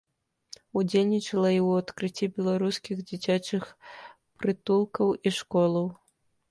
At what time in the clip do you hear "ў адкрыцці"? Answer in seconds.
1.67-2.31